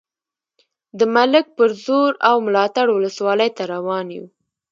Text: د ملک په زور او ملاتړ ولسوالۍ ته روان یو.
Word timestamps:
د 0.99 1.01
ملک 1.15 1.45
په 1.57 1.63
زور 1.83 2.11
او 2.29 2.35
ملاتړ 2.47 2.85
ولسوالۍ 2.91 3.49
ته 3.57 3.63
روان 3.73 4.05
یو. 4.17 4.25